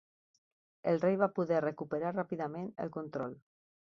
El 0.93 1.01
rei 1.03 1.19
va 1.23 1.27
poder 1.35 1.59
recuperar 1.65 2.13
ràpidament 2.15 2.65
el 2.87 2.91
control. 2.97 3.37